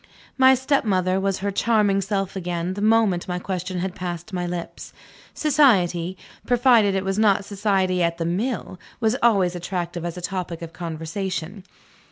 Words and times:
My 0.35 0.55
stepmother 0.55 1.19
was 1.19 1.37
her 1.45 1.51
charming 1.51 2.01
self 2.01 2.35
again 2.35 2.73
the 2.73 2.81
moment 2.81 3.27
my 3.27 3.37
question 3.37 3.81
had 3.81 3.93
passed 3.93 4.33
my 4.33 4.47
lips. 4.47 4.93
Society 5.35 6.17
provided 6.43 6.95
it 6.95 7.05
was 7.05 7.19
not 7.19 7.45
society 7.45 8.01
at 8.01 8.17
the 8.17 8.25
mill 8.25 8.79
was 8.99 9.15
always 9.21 9.55
attractive 9.55 10.03
as 10.03 10.17
a 10.17 10.19
topic 10.21 10.63
of 10.63 10.73
conversation. 10.73 11.65